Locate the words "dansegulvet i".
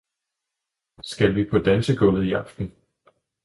1.57-2.33